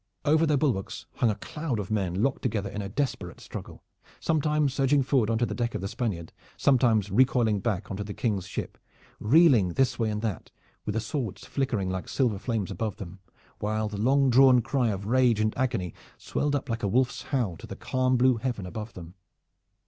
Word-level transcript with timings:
Over 0.25 0.47
their 0.47 0.57
bulwarks 0.57 1.05
hung 1.17 1.29
a 1.29 1.35
cloud 1.35 1.77
of 1.77 1.91
men 1.91 2.23
locked 2.23 2.41
together 2.41 2.71
in 2.71 2.81
a 2.81 2.89
desperate 2.89 3.39
struggle, 3.39 3.83
sometimes 4.19 4.73
surging 4.73 5.03
forward 5.03 5.29
on 5.29 5.37
to 5.37 5.45
the 5.45 5.53
deck 5.53 5.75
of 5.75 5.81
the 5.81 5.87
Spaniard, 5.87 6.33
sometimes 6.57 7.11
recoiling 7.11 7.59
back 7.59 7.91
on 7.91 7.97
to 7.97 8.03
the 8.03 8.15
King's 8.15 8.47
ship, 8.47 8.79
reeling 9.19 9.73
this 9.73 9.99
way 9.99 10.09
and 10.09 10.23
that, 10.23 10.49
with 10.87 10.93
the 10.95 10.99
swords 11.01 11.45
flickering 11.45 11.91
like 11.91 12.09
silver 12.09 12.39
flames 12.39 12.71
above 12.71 12.95
them, 12.95 13.19
while 13.59 13.87
the 13.87 14.01
long 14.01 14.31
drawn 14.31 14.59
cry 14.63 14.87
of 14.89 15.05
rage 15.05 15.39
and 15.39 15.55
agony 15.55 15.93
swelled 16.17 16.55
up 16.55 16.67
like 16.67 16.81
a 16.81 16.87
wolf's 16.87 17.21
howl 17.21 17.55
to 17.57 17.67
the 17.67 17.75
calm 17.75 18.17
blue 18.17 18.37
heaven 18.37 18.65
above 18.65 18.95
them. 18.95 19.13